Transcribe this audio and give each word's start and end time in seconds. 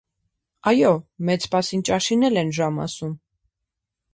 -Այո, 0.71 0.89
մեծ 1.29 1.45
պասին 1.55 1.85
ճաշին 1.91 2.27
էլ 2.31 2.43
են 2.45 2.51
ժամ 2.61 2.81
ասում: 2.87 3.13